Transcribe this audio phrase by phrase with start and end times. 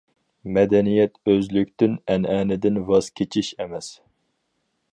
[0.53, 3.91] مەدەنىيەت ئۆزلۈكتىن، ئەنئەنىدىن ۋاز كېچىش ئەمەس.